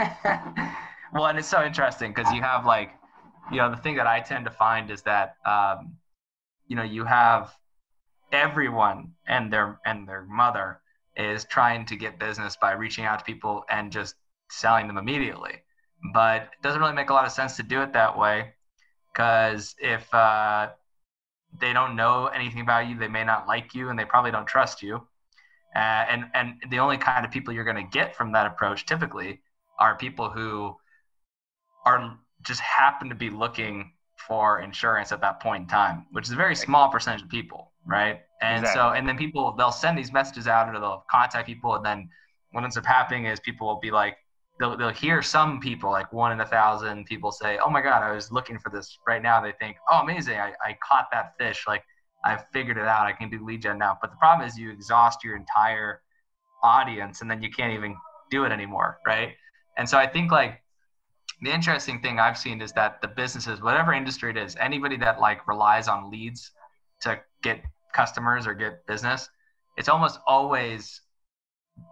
well, 1.13 1.25
and 1.25 1.39
it's 1.39 1.47
so 1.47 1.63
interesting 1.63 2.13
because 2.13 2.31
you 2.33 2.41
have 2.41 2.65
like, 2.65 2.91
you 3.49 3.57
know, 3.57 3.69
the 3.69 3.77
thing 3.77 3.95
that 3.95 4.07
I 4.07 4.19
tend 4.19 4.45
to 4.45 4.51
find 4.51 4.91
is 4.91 5.01
that, 5.03 5.37
um, 5.45 5.97
you 6.67 6.75
know, 6.75 6.83
you 6.83 7.05
have 7.05 7.53
everyone 8.31 9.13
and 9.27 9.51
their 9.51 9.79
and 9.85 10.07
their 10.07 10.23
mother 10.23 10.79
is 11.15 11.45
trying 11.45 11.85
to 11.85 11.95
get 11.95 12.19
business 12.19 12.55
by 12.55 12.71
reaching 12.71 13.05
out 13.05 13.19
to 13.19 13.25
people 13.25 13.65
and 13.69 13.91
just 13.91 14.15
selling 14.49 14.87
them 14.87 14.97
immediately. 14.97 15.63
But 16.13 16.43
it 16.43 16.61
doesn't 16.63 16.79
really 16.79 16.93
make 16.93 17.09
a 17.09 17.13
lot 17.13 17.25
of 17.25 17.31
sense 17.31 17.57
to 17.57 17.63
do 17.63 17.81
it 17.81 17.93
that 17.93 18.17
way 18.17 18.53
because 19.13 19.75
if 19.79 20.11
uh, 20.13 20.69
they 21.59 21.73
don't 21.73 21.95
know 21.95 22.27
anything 22.27 22.61
about 22.61 22.87
you, 22.87 22.97
they 22.97 23.07
may 23.07 23.23
not 23.23 23.47
like 23.47 23.75
you 23.75 23.89
and 23.89 23.99
they 23.99 24.05
probably 24.05 24.31
don't 24.31 24.47
trust 24.47 24.81
you. 24.81 25.07
Uh, 25.75 25.79
and 26.09 26.25
and 26.33 26.55
the 26.69 26.79
only 26.79 26.97
kind 26.97 27.25
of 27.25 27.31
people 27.31 27.53
you're 27.53 27.63
going 27.63 27.75
to 27.75 27.97
get 27.97 28.15
from 28.15 28.31
that 28.33 28.45
approach 28.45 28.85
typically 28.85 29.41
are 29.79 29.95
people 29.97 30.29
who 30.29 30.75
are 31.85 32.17
just 32.43 32.61
happen 32.61 33.09
to 33.09 33.15
be 33.15 33.29
looking 33.29 33.91
for 34.27 34.59
insurance 34.59 35.11
at 35.11 35.21
that 35.21 35.39
point 35.41 35.63
in 35.63 35.67
time, 35.67 36.05
which 36.11 36.25
is 36.25 36.31
a 36.31 36.35
very 36.35 36.55
small 36.55 36.89
percentage 36.89 37.23
of 37.23 37.29
people, 37.29 37.71
right? 37.85 38.21
And 38.41 38.63
exactly. 38.63 38.79
so, 38.79 38.89
and 38.93 39.07
then 39.07 39.17
people 39.17 39.53
they'll 39.57 39.71
send 39.71 39.97
these 39.97 40.11
messages 40.11 40.47
out, 40.47 40.69
or 40.69 40.79
they'll 40.79 41.05
contact 41.09 41.47
people, 41.47 41.75
and 41.75 41.85
then 41.85 42.09
what 42.51 42.63
ends 42.63 42.77
up 42.77 42.85
happening 42.85 43.25
is 43.25 43.39
people 43.39 43.67
will 43.67 43.79
be 43.79 43.91
like, 43.91 44.17
they'll 44.59 44.77
they'll 44.77 44.89
hear 44.89 45.21
some 45.21 45.59
people, 45.59 45.89
like 45.91 46.11
one 46.13 46.31
in 46.31 46.39
a 46.39 46.45
thousand 46.45 47.05
people, 47.05 47.31
say, 47.31 47.57
"Oh 47.63 47.69
my 47.69 47.81
God, 47.81 48.03
I 48.03 48.13
was 48.13 48.31
looking 48.31 48.59
for 48.59 48.69
this 48.69 48.97
right 49.07 49.21
now." 49.21 49.41
They 49.41 49.53
think, 49.59 49.77
"Oh, 49.89 50.01
amazing! 50.01 50.37
I, 50.37 50.53
I 50.63 50.77
caught 50.87 51.07
that 51.11 51.33
fish! 51.37 51.65
Like 51.67 51.83
I 52.25 52.37
figured 52.53 52.77
it 52.77 52.85
out. 52.85 53.07
I 53.07 53.13
can 53.13 53.29
do 53.29 53.43
lead 53.43 53.63
gen 53.63 53.77
now." 53.77 53.97
But 54.01 54.11
the 54.11 54.17
problem 54.17 54.47
is, 54.47 54.57
you 54.57 54.71
exhaust 54.71 55.23
your 55.23 55.35
entire 55.35 56.01
audience, 56.63 57.21
and 57.21 57.29
then 57.29 57.41
you 57.41 57.49
can't 57.49 57.73
even 57.73 57.95
do 58.29 58.45
it 58.45 58.51
anymore, 58.51 58.99
right? 59.05 59.33
And 59.77 59.89
so 59.89 59.97
I 59.97 60.07
think 60.07 60.31
like 60.31 60.60
the 61.41 61.51
interesting 61.53 62.01
thing 62.01 62.19
I've 62.19 62.37
seen 62.37 62.61
is 62.61 62.71
that 62.73 63.01
the 63.01 63.07
businesses, 63.07 63.61
whatever 63.61 63.93
industry 63.93 64.29
it 64.29 64.37
is, 64.37 64.55
anybody 64.59 64.97
that 64.97 65.19
like 65.19 65.47
relies 65.47 65.87
on 65.87 66.11
leads 66.11 66.51
to 67.01 67.19
get 67.41 67.63
customers 67.93 68.45
or 68.45 68.53
get 68.53 68.85
business, 68.85 69.27
it's 69.77 69.89
almost 69.89 70.19
always 70.27 71.01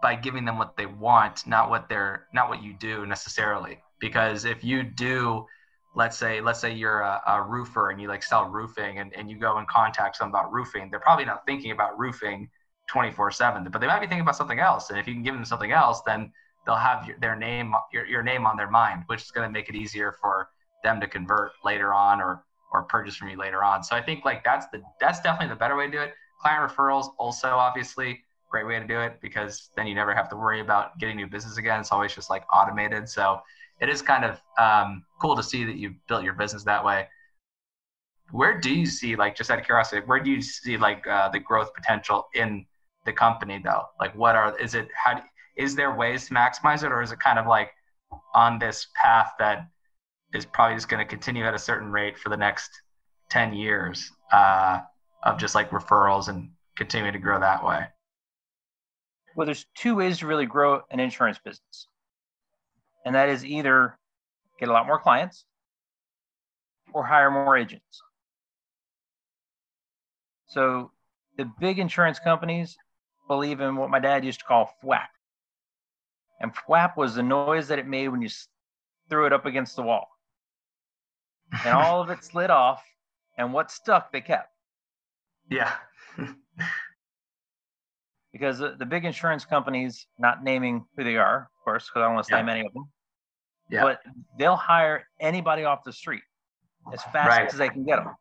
by 0.02 0.14
giving 0.14 0.44
them 0.44 0.58
what 0.58 0.76
they 0.76 0.86
want, 0.86 1.46
not 1.46 1.68
what 1.68 1.88
they're 1.88 2.26
not 2.32 2.48
what 2.48 2.62
you 2.62 2.74
do 2.74 3.06
necessarily. 3.06 3.78
Because 3.98 4.44
if 4.44 4.62
you 4.62 4.82
do 4.84 5.46
let's 5.94 6.16
say 6.16 6.40
let's 6.40 6.60
say 6.60 6.72
you're 6.72 7.00
a, 7.00 7.20
a, 7.26 7.42
roofer 7.42 7.90
and 7.90 8.00
you 8.00 8.08
like 8.08 8.22
sell 8.22 8.44
roofing 8.44 8.98
and, 8.98 9.12
and 9.16 9.28
you 9.28 9.36
go 9.36 9.56
and 9.58 9.66
contact 9.66 10.16
someone 10.16 10.30
about 10.30 10.52
roofing 10.52 10.88
they're 10.90 11.00
probably 11.00 11.24
not 11.24 11.44
thinking 11.46 11.72
about 11.72 11.98
roofing 11.98 12.48
24 12.88 13.30
7 13.30 13.68
but 13.70 13.80
they 13.80 13.86
might 13.86 14.00
be 14.00 14.06
thinking 14.06 14.22
about 14.22 14.36
something 14.36 14.60
else 14.60 14.90
and 14.90 14.98
if 14.98 15.08
you 15.08 15.14
can 15.14 15.22
give 15.22 15.34
them 15.34 15.44
something 15.44 15.72
else 15.72 16.00
then 16.06 16.30
they'll 16.70 16.78
have 16.78 17.06
your, 17.06 17.16
their 17.20 17.36
name 17.36 17.74
your, 17.92 18.06
your 18.06 18.22
name 18.22 18.46
on 18.46 18.56
their 18.56 18.70
mind 18.70 19.02
which 19.06 19.22
is 19.22 19.30
going 19.30 19.46
to 19.46 19.52
make 19.52 19.68
it 19.68 19.74
easier 19.74 20.14
for 20.20 20.48
them 20.84 21.00
to 21.00 21.06
convert 21.06 21.52
later 21.64 21.92
on 21.92 22.20
or 22.20 22.44
or 22.72 22.84
purchase 22.84 23.16
from 23.16 23.28
you 23.28 23.36
later 23.36 23.64
on 23.64 23.82
so 23.82 23.96
i 23.96 24.02
think 24.02 24.24
like 24.24 24.44
that's 24.44 24.66
the 24.72 24.80
that's 25.00 25.20
definitely 25.20 25.48
the 25.48 25.58
better 25.58 25.76
way 25.76 25.86
to 25.86 25.92
do 25.92 26.00
it 26.00 26.14
client 26.40 26.70
referrals 26.70 27.08
also 27.18 27.48
obviously 27.48 28.20
great 28.50 28.66
way 28.66 28.78
to 28.78 28.86
do 28.86 28.98
it 29.00 29.18
because 29.20 29.70
then 29.76 29.86
you 29.86 29.94
never 29.94 30.14
have 30.14 30.28
to 30.28 30.36
worry 30.36 30.60
about 30.60 30.98
getting 30.98 31.16
new 31.16 31.26
business 31.26 31.56
again 31.56 31.80
it's 31.80 31.92
always 31.92 32.14
just 32.14 32.30
like 32.30 32.44
automated 32.52 33.08
so 33.08 33.40
it 33.80 33.88
is 33.88 34.02
kind 34.02 34.24
of 34.24 34.40
um, 34.58 35.04
cool 35.20 35.34
to 35.36 35.42
see 35.42 35.64
that 35.64 35.76
you 35.76 35.94
built 36.06 36.22
your 36.22 36.34
business 36.34 36.64
that 36.64 36.84
way. 36.84 37.08
Where 38.30 38.60
do 38.60 38.72
you 38.72 38.86
see, 38.86 39.16
like, 39.16 39.34
just 39.34 39.50
out 39.50 39.58
of 39.58 39.64
curiosity, 39.64 40.02
where 40.06 40.20
do 40.20 40.30
you 40.30 40.40
see 40.40 40.76
like 40.76 41.06
uh, 41.06 41.30
the 41.30 41.40
growth 41.40 41.74
potential 41.74 42.28
in 42.34 42.66
the 43.06 43.12
company 43.12 43.60
though? 43.62 43.86
Like, 43.98 44.14
what 44.14 44.36
are 44.36 44.56
is 44.58 44.74
it? 44.74 44.88
How 44.94 45.14
do, 45.14 45.22
is 45.56 45.74
there 45.74 45.94
ways 45.94 46.28
to 46.28 46.34
maximize 46.34 46.84
it, 46.84 46.92
or 46.92 47.02
is 47.02 47.12
it 47.12 47.20
kind 47.20 47.38
of 47.38 47.46
like 47.46 47.70
on 48.34 48.58
this 48.58 48.88
path 49.00 49.32
that 49.38 49.66
is 50.34 50.44
probably 50.44 50.76
just 50.76 50.88
going 50.88 51.04
to 51.04 51.08
continue 51.08 51.44
at 51.44 51.54
a 51.54 51.58
certain 51.58 51.90
rate 51.90 52.18
for 52.18 52.28
the 52.28 52.36
next 52.36 52.70
ten 53.28 53.52
years 53.52 54.10
uh, 54.32 54.80
of 55.24 55.38
just 55.38 55.54
like 55.54 55.70
referrals 55.70 56.28
and 56.28 56.50
continuing 56.76 57.12
to 57.12 57.18
grow 57.18 57.38
that 57.40 57.64
way? 57.64 57.84
Well, 59.36 59.46
there's 59.46 59.66
two 59.76 59.94
ways 59.94 60.18
to 60.18 60.26
really 60.26 60.46
grow 60.46 60.82
an 60.90 60.98
insurance 60.98 61.38
business 61.38 61.86
and 63.04 63.14
that 63.14 63.28
is 63.28 63.44
either 63.44 63.98
get 64.58 64.68
a 64.68 64.72
lot 64.72 64.86
more 64.86 64.98
clients 64.98 65.44
or 66.92 67.04
hire 67.04 67.30
more 67.30 67.56
agents. 67.56 68.02
So 70.48 70.90
the 71.36 71.50
big 71.60 71.78
insurance 71.78 72.18
companies 72.18 72.76
believe 73.28 73.60
in 73.60 73.76
what 73.76 73.90
my 73.90 74.00
dad 74.00 74.24
used 74.24 74.40
to 74.40 74.44
call 74.44 74.74
FWAP. 74.82 75.06
And 76.40 76.54
FWAP 76.54 76.96
was 76.96 77.14
the 77.14 77.22
noise 77.22 77.68
that 77.68 77.78
it 77.78 77.86
made 77.86 78.08
when 78.08 78.22
you 78.22 78.30
threw 79.08 79.26
it 79.26 79.32
up 79.32 79.46
against 79.46 79.76
the 79.76 79.82
wall. 79.82 80.08
And 81.64 81.74
all 81.74 82.00
of 82.00 82.10
it 82.10 82.24
slid 82.24 82.50
off, 82.50 82.82
and 83.36 83.52
what 83.52 83.70
stuck, 83.70 84.12
they 84.12 84.20
kept. 84.20 84.48
Yeah. 85.50 85.72
because 88.32 88.58
the, 88.58 88.76
the 88.78 88.86
big 88.86 89.04
insurance 89.04 89.44
companies, 89.44 90.06
not 90.18 90.44
naming 90.44 90.84
who 90.96 91.04
they 91.04 91.16
are, 91.16 91.42
of 91.42 91.64
course, 91.64 91.88
because 91.88 92.02
I 92.02 92.06
don't 92.06 92.14
want 92.14 92.26
to 92.28 92.36
name 92.36 92.46
yeah. 92.46 92.54
any 92.54 92.66
of 92.66 92.72
them, 92.72 92.88
yeah. 93.68 93.82
but 93.82 94.00
they'll 94.38 94.56
hire 94.56 95.04
anybody 95.18 95.64
off 95.64 95.84
the 95.84 95.92
street 95.92 96.22
as 96.92 97.02
fast 97.04 97.28
right. 97.28 97.46
as 97.48 97.58
they 97.58 97.68
can 97.68 97.84
get 97.84 97.96
them. 97.96 98.14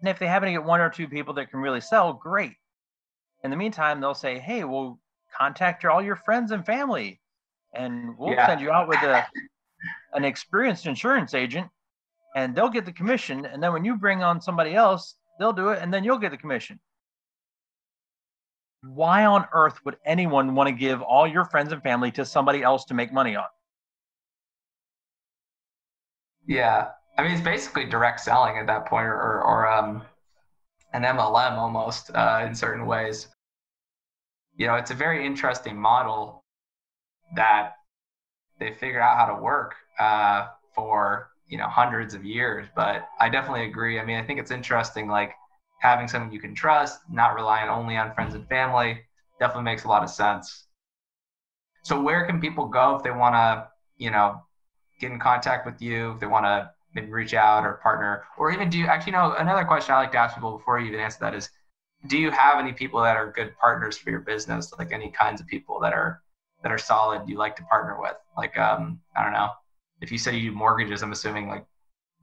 And 0.00 0.08
if 0.08 0.18
they 0.18 0.26
happen 0.26 0.46
to 0.46 0.52
get 0.52 0.64
one 0.64 0.80
or 0.80 0.90
two 0.90 1.08
people 1.08 1.34
that 1.34 1.50
can 1.50 1.60
really 1.60 1.80
sell, 1.80 2.12
great. 2.12 2.52
In 3.42 3.50
the 3.50 3.56
meantime, 3.56 4.00
they'll 4.00 4.14
say, 4.14 4.38
"Hey, 4.38 4.64
we'll 4.64 4.98
contact 5.36 5.82
your, 5.82 5.92
all 5.92 6.02
your 6.02 6.16
friends 6.16 6.52
and 6.52 6.64
family, 6.64 7.20
and 7.74 8.16
we'll 8.18 8.32
yeah. 8.32 8.46
send 8.46 8.60
you 8.60 8.70
out 8.70 8.88
with 8.88 9.02
a 9.02 9.24
an 10.14 10.24
experienced 10.24 10.86
insurance 10.86 11.34
agent, 11.34 11.68
and 12.34 12.54
they'll 12.54 12.70
get 12.70 12.84
the 12.84 12.92
commission. 12.92 13.44
And 13.44 13.62
then 13.62 13.72
when 13.72 13.84
you 13.84 13.96
bring 13.96 14.22
on 14.22 14.40
somebody 14.40 14.74
else, 14.74 15.16
they'll 15.38 15.52
do 15.52 15.70
it, 15.70 15.82
and 15.82 15.92
then 15.92 16.04
you'll 16.04 16.18
get 16.18 16.30
the 16.30 16.38
commission." 16.38 16.80
why 18.94 19.24
on 19.24 19.46
earth 19.52 19.78
would 19.84 19.96
anyone 20.04 20.54
want 20.54 20.68
to 20.68 20.74
give 20.74 21.02
all 21.02 21.26
your 21.26 21.44
friends 21.44 21.72
and 21.72 21.82
family 21.82 22.10
to 22.12 22.24
somebody 22.24 22.62
else 22.62 22.84
to 22.86 22.94
make 22.94 23.12
money 23.12 23.36
on? 23.36 23.46
Yeah. 26.46 26.88
I 27.18 27.22
mean, 27.22 27.32
it's 27.32 27.42
basically 27.42 27.86
direct 27.86 28.20
selling 28.20 28.58
at 28.58 28.66
that 28.66 28.86
point, 28.86 29.06
or, 29.06 29.42
or 29.42 29.68
um, 29.68 30.02
an 30.92 31.02
MLM 31.02 31.52
almost 31.52 32.10
uh, 32.14 32.44
in 32.46 32.54
certain 32.54 32.86
ways. 32.86 33.28
You 34.56 34.66
know, 34.66 34.74
it's 34.74 34.90
a 34.90 34.94
very 34.94 35.24
interesting 35.24 35.76
model 35.76 36.44
that 37.34 37.74
they 38.58 38.72
figured 38.72 39.02
out 39.02 39.16
how 39.16 39.34
to 39.34 39.42
work 39.42 39.74
uh, 39.98 40.48
for 40.74 41.30
you 41.48 41.58
know 41.58 41.68
hundreds 41.68 42.14
of 42.14 42.24
years. 42.24 42.66
But 42.74 43.08
I 43.20 43.28
definitely 43.28 43.66
agree. 43.66 44.00
I 44.00 44.04
mean, 44.04 44.16
I 44.16 44.26
think 44.26 44.40
it's 44.40 44.50
interesting, 44.50 45.08
like 45.08 45.32
having 45.80 46.08
someone 46.08 46.32
you 46.32 46.40
can 46.40 46.54
trust, 46.54 47.00
not 47.10 47.34
relying 47.34 47.68
only 47.68 47.96
on 47.96 48.14
friends 48.14 48.34
and 48.34 48.48
family, 48.48 49.00
definitely 49.38 49.64
makes 49.64 49.84
a 49.84 49.88
lot 49.88 50.02
of 50.02 50.10
sense. 50.10 50.66
So 51.82 52.00
where 52.00 52.26
can 52.26 52.40
people 52.40 52.66
go 52.66 52.96
if 52.96 53.02
they 53.02 53.10
want 53.10 53.34
to, 53.34 53.68
you 53.96 54.10
know, 54.10 54.42
get 55.00 55.12
in 55.12 55.20
contact 55.20 55.66
with 55.66 55.80
you, 55.80 56.12
if 56.12 56.20
they 56.20 56.26
want 56.26 56.46
to 56.46 56.70
maybe 56.94 57.12
reach 57.12 57.34
out 57.34 57.64
or 57.64 57.74
partner, 57.74 58.24
or 58.38 58.50
even 58.50 58.70
do 58.70 58.78
you 58.78 58.86
actually 58.86 59.12
you 59.12 59.18
know 59.18 59.34
another 59.38 59.64
question 59.64 59.94
I 59.94 59.98
like 59.98 60.12
to 60.12 60.18
ask 60.18 60.34
people 60.34 60.56
before 60.56 60.80
you 60.80 60.88
even 60.88 61.00
answer 61.00 61.18
that 61.20 61.34
is, 61.34 61.50
do 62.06 62.18
you 62.18 62.30
have 62.30 62.58
any 62.58 62.72
people 62.72 63.00
that 63.02 63.16
are 63.16 63.30
good 63.32 63.54
partners 63.60 63.96
for 63.96 64.10
your 64.10 64.20
business? 64.20 64.72
Like 64.78 64.92
any 64.92 65.10
kinds 65.10 65.40
of 65.40 65.46
people 65.46 65.80
that 65.80 65.92
are 65.92 66.22
that 66.62 66.72
are 66.72 66.78
solid 66.78 67.28
you 67.28 67.36
like 67.36 67.56
to 67.56 67.62
partner 67.64 68.00
with? 68.00 68.16
Like 68.36 68.56
um, 68.58 69.00
I 69.16 69.22
don't 69.22 69.32
know. 69.32 69.50
If 70.00 70.12
you 70.12 70.18
say 70.18 70.36
you 70.36 70.50
do 70.50 70.56
mortgages, 70.56 71.02
I'm 71.02 71.12
assuming 71.12 71.48
like 71.48 71.64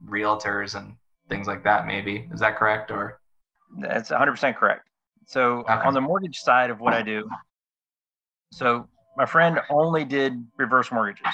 realtors 0.06 0.74
and 0.74 0.94
things 1.28 1.46
like 1.46 1.64
that. 1.64 1.86
Maybe 1.86 2.28
is 2.32 2.40
that 2.40 2.56
correct 2.56 2.90
or? 2.90 3.20
That's 3.78 4.10
100% 4.10 4.56
correct. 4.56 4.88
So 5.26 5.60
okay. 5.60 5.72
on 5.72 5.94
the 5.94 6.00
mortgage 6.00 6.38
side 6.38 6.70
of 6.70 6.80
what 6.80 6.92
I 6.92 7.02
do, 7.02 7.28
so 8.52 8.88
my 9.16 9.26
friend 9.26 9.60
only 9.70 10.04
did 10.04 10.34
reverse 10.56 10.92
mortgages, 10.92 11.26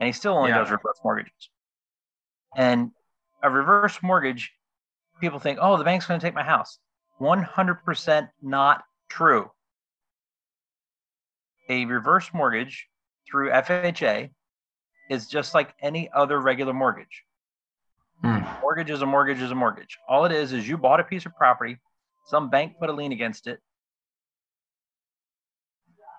and 0.00 0.06
he 0.06 0.12
still 0.12 0.34
only 0.34 0.50
yeah. 0.50 0.58
does 0.58 0.70
reverse 0.70 0.98
mortgages. 1.04 1.50
And 2.56 2.92
a 3.42 3.50
reverse 3.50 3.98
mortgage, 4.02 4.52
people 5.20 5.38
think, 5.38 5.58
oh, 5.60 5.76
the 5.76 5.84
bank's 5.84 6.06
going 6.06 6.18
to 6.18 6.26
take 6.26 6.34
my 6.34 6.42
house. 6.42 6.78
100% 7.20 8.28
not 8.42 8.84
true. 9.08 9.50
A 11.68 11.84
reverse 11.84 12.30
mortgage 12.32 12.86
through 13.28 13.50
FHA 13.50 14.30
is 15.10 15.28
just 15.28 15.54
like 15.54 15.74
any 15.80 16.10
other 16.14 16.40
regular 16.40 16.72
mortgage. 16.72 17.24
Mm. 18.24 18.60
Mortgage 18.60 18.90
is 18.90 19.02
a 19.02 19.06
mortgage 19.06 19.40
is 19.40 19.50
a 19.50 19.54
mortgage. 19.54 19.98
All 20.08 20.24
it 20.24 20.32
is 20.32 20.52
is 20.52 20.68
you 20.68 20.76
bought 20.76 21.00
a 21.00 21.04
piece 21.04 21.26
of 21.26 21.34
property, 21.36 21.78
some 22.26 22.50
bank 22.50 22.74
put 22.78 22.88
a 22.88 22.92
lien 22.92 23.12
against 23.12 23.46
it, 23.46 23.60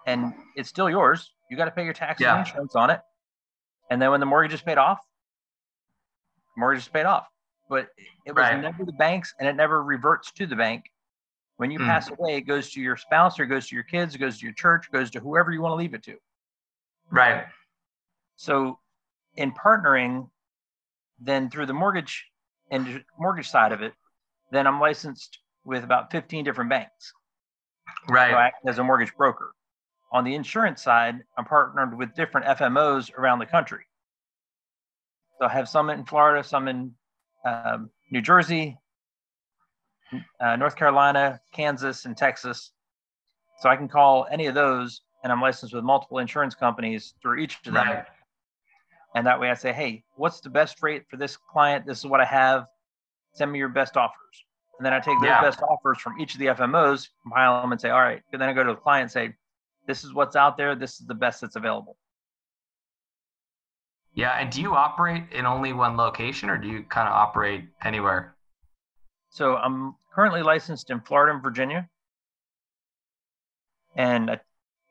and 0.06 0.34
it's 0.56 0.70
still 0.70 0.90
yours. 0.90 1.34
You 1.50 1.58
got 1.58 1.66
to 1.66 1.72
pay 1.72 1.84
your 1.84 1.94
taxes 1.94 2.24
yeah. 2.24 2.38
and 2.38 2.48
insurance 2.48 2.76
on 2.76 2.90
it. 2.90 3.02
And 3.90 4.02
then 4.02 4.12
when 4.12 4.20
the 4.20 4.26
mortgage 4.26 4.54
is 4.54 4.62
paid 4.62 4.78
off, 4.78 5.00
mortgage 6.58 6.84
is 6.84 6.88
paid 6.88 7.06
off. 7.06 7.28
But 7.70 7.90
it 8.26 8.34
was 8.34 8.44
right. 8.44 8.62
never 8.62 8.86
the 8.86 8.94
bank's 8.94 9.34
and 9.40 9.48
it 9.48 9.56
never 9.56 9.84
reverts 9.84 10.32
to 10.34 10.46
the 10.46 10.56
bank. 10.56 10.86
When 11.58 11.72
you 11.72 11.80
mm. 11.80 11.86
pass 11.86 12.10
away, 12.10 12.36
it 12.36 12.42
goes 12.42 12.72
to 12.72 12.82
your 12.82 12.98
spouse 12.98 13.40
or 13.40 13.44
it 13.44 13.48
goes 13.48 13.68
to 13.68 13.76
your 13.76 13.84
kids, 13.84 14.16
it 14.16 14.20
goes 14.20 14.40
to 14.40 14.46
your 14.46 14.54
church, 14.54 14.92
goes 14.92 15.10
to 15.12 15.20
whoever 15.20 15.52
you 15.52 15.62
want 15.62 15.74
to 15.74 15.76
leave 15.76 15.94
it 15.94 16.04
to. 16.04 16.18
Right. 17.12 17.46
So 18.36 18.80
in 19.36 19.52
partnering, 19.52 20.30
then 21.20 21.50
through 21.50 21.66
the 21.66 21.74
mortgage 21.74 22.26
and 22.70 23.04
mortgage 23.20 23.50
side 23.50 23.72
of 23.72 23.82
it, 23.82 23.94
then 24.52 24.68
I'm 24.68 24.80
licensed 24.80 25.40
with 25.66 25.84
about 25.84 26.12
15 26.12 26.46
different 26.46 26.70
banks. 26.70 27.14
Right. 28.10 28.32
So 28.32 28.38
I 28.38 28.46
act 28.46 28.68
as 28.68 28.80
a 28.80 28.84
mortgage 28.84 29.14
broker. 29.16 29.52
On 30.12 30.24
the 30.24 30.36
insurance 30.36 30.82
side, 30.82 31.20
I'm 31.38 31.46
partnered 31.46 31.98
with 31.98 32.16
different 32.16 32.48
FMOs 32.48 33.14
around 33.18 33.40
the 33.40 33.46
country. 33.46 33.84
So 35.40 35.46
I 35.46 35.50
have 35.50 35.68
some 35.68 35.90
in 35.90 36.06
Florida, 36.06 36.44
some 36.44 36.68
in 36.68 36.94
um, 37.46 37.90
New 38.12 38.22
Jersey, 38.22 38.78
uh, 40.40 40.56
North 40.56 40.76
Carolina, 40.76 41.40
Kansas, 41.54 42.06
and 42.06 42.16
Texas. 42.16 42.72
So 43.60 43.70
I 43.70 43.76
can 43.76 43.88
call 43.88 44.28
any 44.32 44.46
of 44.46 44.56
those, 44.56 45.02
and 45.24 45.32
I'm 45.32 45.42
licensed 45.42 45.74
with 45.74 45.84
multiple 45.84 46.20
insurance 46.20 46.56
companies 46.56 47.14
through 47.22 47.40
each 47.40 47.58
of 47.66 47.74
them. 47.74 47.88
Right. 47.88 48.06
And 49.16 49.26
that 49.26 49.40
way 49.40 49.50
I 49.50 49.56
say, 49.56 49.74
hey, 49.74 50.04
what's 50.16 50.42
the 50.42 50.50
best 50.50 50.84
rate 50.84 51.04
for 51.10 51.18
this 51.18 51.38
client? 51.38 51.86
This 51.86 52.00
is 52.00 52.06
what 52.06 52.22
I 52.22 52.26
have. 52.26 52.66
Send 53.34 53.52
me 53.52 53.60
your 53.60 53.70
best 53.70 53.98
offers. 53.98 54.16
And 54.78 54.86
then 54.86 54.94
I 54.94 55.00
take 55.00 55.20
those 55.20 55.28
yeah. 55.28 55.42
best 55.42 55.62
offers 55.64 55.98
from 55.98 56.20
each 56.20 56.34
of 56.34 56.40
the 56.40 56.48
FMOs, 56.48 57.10
compile 57.24 57.62
them, 57.62 57.72
and 57.72 57.82
say, 57.82 57.90
all 57.90 58.02
right. 58.02 58.22
And 58.32 58.40
then 58.40 58.48
I 58.48 58.54
go 58.54 58.64
to 58.64 58.74
the 58.74 58.80
client 58.80 59.04
and 59.04 59.12
say, 59.12 59.34
this 59.88 60.04
is 60.04 60.14
what's 60.14 60.36
out 60.36 60.56
there. 60.56 60.76
This 60.76 61.00
is 61.00 61.08
the 61.08 61.16
best 61.16 61.42
that's 61.42 61.56
available. 61.56 61.98
Yeah. 64.18 64.32
And 64.32 64.52
do 64.52 64.62
you 64.62 64.74
operate 64.74 65.26
in 65.32 65.46
only 65.46 65.74
one 65.74 65.96
location 65.96 66.50
or 66.50 66.58
do 66.58 66.68
you 66.68 66.82
kind 66.82 67.08
of 67.08 67.14
operate 67.14 67.66
anywhere? 67.84 68.36
So 69.30 69.56
I'm 69.56 69.96
currently 70.12 70.42
licensed 70.42 70.90
in 70.90 71.02
Florida 71.02 71.34
and 71.34 71.44
Virginia. 71.44 71.88
And 73.96 74.32
I 74.32 74.40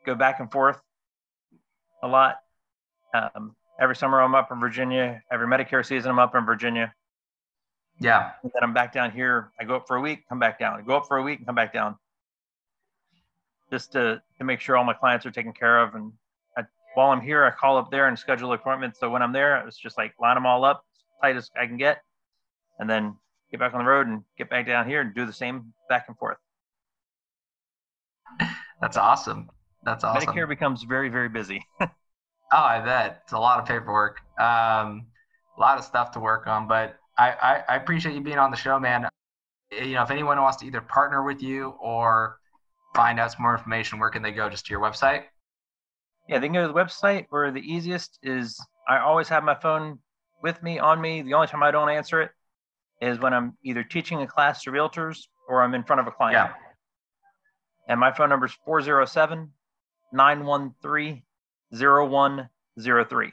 go 0.06 0.14
back 0.14 0.38
and 0.38 0.50
forth 0.50 0.80
a 2.04 2.08
lot. 2.08 2.36
Um, 3.12 3.56
every 3.80 3.96
summer 3.96 4.22
I'm 4.22 4.36
up 4.36 4.52
in 4.52 4.60
Virginia. 4.60 5.20
Every 5.32 5.48
Medicare 5.48 5.84
season 5.84 6.12
I'm 6.12 6.20
up 6.20 6.36
in 6.36 6.46
Virginia. 6.46 6.94
Yeah. 7.98 8.30
And 8.44 8.52
then 8.54 8.62
I'm 8.62 8.74
back 8.74 8.92
down 8.92 9.10
here. 9.10 9.50
I 9.58 9.64
go 9.64 9.74
up 9.74 9.88
for 9.88 9.96
a 9.96 10.00
week, 10.00 10.28
come 10.28 10.38
back 10.38 10.60
down. 10.60 10.78
I 10.78 10.82
go 10.82 10.96
up 10.96 11.08
for 11.08 11.16
a 11.16 11.22
week 11.22 11.38
and 11.40 11.46
come 11.46 11.56
back 11.56 11.72
down. 11.72 11.96
Just 13.72 13.90
to, 13.92 14.22
to 14.38 14.44
make 14.44 14.60
sure 14.60 14.76
all 14.76 14.84
my 14.84 14.94
clients 14.94 15.26
are 15.26 15.32
taken 15.32 15.52
care 15.52 15.82
of. 15.82 15.96
And 15.96 16.12
while 16.96 17.10
I'm 17.10 17.20
here, 17.20 17.44
I 17.44 17.50
call 17.50 17.76
up 17.76 17.90
there 17.90 18.08
and 18.08 18.18
schedule 18.18 18.52
appointments. 18.54 18.98
So 18.98 19.10
when 19.10 19.22
I'm 19.22 19.32
there, 19.32 19.66
it's 19.66 19.76
just 19.76 19.98
like 19.98 20.14
line 20.18 20.34
them 20.34 20.46
all 20.46 20.64
up, 20.64 20.82
tight 21.22 21.36
as 21.36 21.50
I 21.60 21.66
can 21.66 21.76
get, 21.76 21.98
and 22.78 22.88
then 22.88 23.14
get 23.50 23.60
back 23.60 23.74
on 23.74 23.80
the 23.80 23.88
road 23.88 24.06
and 24.06 24.22
get 24.38 24.48
back 24.48 24.66
down 24.66 24.88
here 24.88 25.02
and 25.02 25.14
do 25.14 25.26
the 25.26 25.32
same 25.32 25.74
back 25.90 26.06
and 26.08 26.16
forth. 26.16 26.38
That's 28.80 28.96
awesome. 28.96 29.50
That's 29.84 30.04
awesome. 30.04 30.34
Medicare 30.34 30.48
becomes 30.48 30.84
very, 30.84 31.10
very 31.10 31.28
busy. 31.28 31.62
oh, 31.80 31.88
I 32.50 32.80
bet. 32.80 33.20
It's 33.24 33.34
a 33.34 33.38
lot 33.38 33.60
of 33.60 33.66
paperwork, 33.66 34.20
um, 34.40 35.06
a 35.56 35.60
lot 35.60 35.78
of 35.78 35.84
stuff 35.84 36.12
to 36.12 36.20
work 36.20 36.46
on. 36.46 36.66
But 36.66 36.96
I, 37.18 37.30
I, 37.30 37.64
I 37.68 37.76
appreciate 37.76 38.14
you 38.14 38.22
being 38.22 38.38
on 38.38 38.50
the 38.50 38.56
show, 38.56 38.80
man. 38.80 39.06
You 39.70 39.94
know, 39.94 40.02
if 40.02 40.10
anyone 40.10 40.40
wants 40.40 40.56
to 40.58 40.66
either 40.66 40.80
partner 40.80 41.22
with 41.22 41.42
you 41.42 41.74
or 41.78 42.38
find 42.94 43.20
out 43.20 43.32
some 43.32 43.42
more 43.42 43.54
information, 43.54 43.98
where 43.98 44.10
can 44.10 44.22
they 44.22 44.32
go? 44.32 44.48
Just 44.48 44.64
to 44.66 44.70
your 44.70 44.80
website? 44.80 45.24
Yeah, 46.28 46.38
they 46.38 46.46
can 46.46 46.54
go 46.54 46.62
to 46.62 46.68
the 46.68 46.74
website, 46.74 47.26
or 47.30 47.50
the 47.50 47.60
easiest 47.60 48.18
is 48.22 48.58
I 48.88 48.98
always 48.98 49.28
have 49.28 49.44
my 49.44 49.54
phone 49.54 49.98
with 50.42 50.62
me 50.62 50.78
on 50.78 51.00
me. 51.00 51.22
The 51.22 51.34
only 51.34 51.46
time 51.46 51.62
I 51.62 51.70
don't 51.70 51.88
answer 51.88 52.20
it 52.20 52.30
is 53.00 53.18
when 53.18 53.32
I'm 53.32 53.56
either 53.62 53.82
teaching 53.84 54.22
a 54.22 54.26
class 54.26 54.62
to 54.62 54.70
realtors 54.70 55.18
or 55.48 55.62
I'm 55.62 55.74
in 55.74 55.84
front 55.84 56.00
of 56.00 56.06
a 56.06 56.10
client. 56.10 56.34
Yeah. 56.34 56.52
And 57.88 58.00
my 58.00 58.12
phone 58.12 58.28
number 58.28 58.46
is 58.46 58.52
407 58.64 59.52
913 60.12 61.22
0103. 61.70 63.32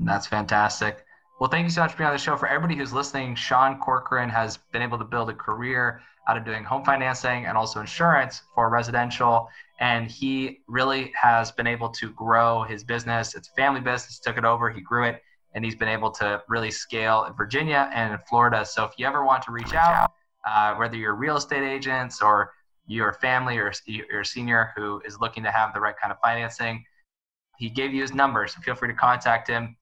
That's 0.00 0.26
fantastic. 0.26 1.04
Well, 1.40 1.48
thank 1.48 1.62
you 1.62 1.70
so 1.70 1.82
much 1.82 1.92
for 1.92 1.98
being 1.98 2.08
on 2.08 2.14
the 2.14 2.18
show. 2.18 2.36
For 2.36 2.48
everybody 2.48 2.74
who's 2.74 2.92
listening, 2.92 3.36
Sean 3.36 3.78
Corcoran 3.78 4.28
has 4.28 4.56
been 4.72 4.82
able 4.82 4.98
to 4.98 5.04
build 5.04 5.30
a 5.30 5.34
career 5.34 6.00
out 6.28 6.36
of 6.36 6.44
doing 6.44 6.64
home 6.64 6.84
financing 6.84 7.46
and 7.46 7.56
also 7.56 7.78
insurance 7.78 8.42
for 8.56 8.68
residential. 8.70 9.48
And 9.78 10.10
he 10.10 10.62
really 10.66 11.12
has 11.14 11.52
been 11.52 11.68
able 11.68 11.90
to 11.90 12.10
grow 12.10 12.64
his 12.64 12.82
business. 12.82 13.36
It's 13.36 13.48
a 13.50 13.52
family 13.52 13.80
business, 13.80 14.18
took 14.18 14.36
it 14.36 14.44
over, 14.44 14.68
he 14.68 14.80
grew 14.80 15.04
it, 15.04 15.22
and 15.54 15.64
he's 15.64 15.76
been 15.76 15.88
able 15.88 16.10
to 16.12 16.42
really 16.48 16.72
scale 16.72 17.24
in 17.28 17.34
Virginia 17.34 17.88
and 17.94 18.14
in 18.14 18.18
Florida. 18.28 18.64
So 18.64 18.82
if 18.84 18.94
you 18.96 19.06
ever 19.06 19.24
want 19.24 19.44
to 19.44 19.52
reach 19.52 19.74
out, 19.74 20.10
uh, 20.44 20.74
whether 20.74 20.96
you're 20.96 21.14
real 21.14 21.36
estate 21.36 21.62
agents 21.62 22.20
or 22.20 22.52
your 22.88 23.12
family 23.12 23.58
or 23.58 23.70
your 23.86 24.24
senior 24.24 24.72
who 24.76 25.00
is 25.06 25.20
looking 25.20 25.44
to 25.44 25.52
have 25.52 25.72
the 25.72 25.78
right 25.78 25.94
kind 26.02 26.10
of 26.10 26.18
financing, 26.20 26.84
he 27.58 27.70
gave 27.70 27.94
you 27.94 28.02
his 28.02 28.12
number. 28.12 28.48
So 28.48 28.60
feel 28.60 28.74
free 28.74 28.88
to 28.88 28.94
contact 28.94 29.46
him 29.46 29.76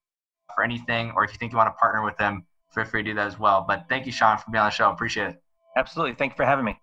for 0.57 0.63
anything, 0.63 1.11
or 1.15 1.23
if 1.23 1.31
you 1.31 1.37
think 1.37 1.51
you 1.51 1.57
want 1.57 1.67
to 1.67 1.79
partner 1.79 2.03
with 2.03 2.17
them, 2.17 2.43
feel 2.73 2.83
free 2.83 3.03
to 3.03 3.11
do 3.11 3.15
that 3.15 3.27
as 3.27 3.37
well. 3.37 3.63
But 3.67 3.85
thank 3.87 4.07
you, 4.07 4.11
Sean, 4.11 4.39
for 4.39 4.49
being 4.49 4.59
on 4.59 4.67
the 4.67 4.71
show. 4.71 4.89
Appreciate 4.89 5.29
it. 5.29 5.41
Absolutely. 5.77 6.15
Thank 6.15 6.31
you 6.31 6.35
for 6.35 6.45
having 6.45 6.65
me. 6.65 6.79